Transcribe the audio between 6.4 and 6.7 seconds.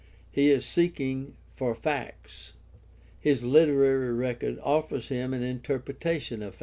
of facts.